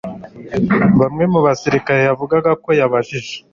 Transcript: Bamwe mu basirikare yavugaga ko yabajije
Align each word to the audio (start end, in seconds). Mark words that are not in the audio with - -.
Bamwe 1.01 1.23
mu 1.31 1.39
basirikare 1.45 1.99
yavugaga 2.03 2.51
ko 2.63 2.69
yabajije 2.79 3.33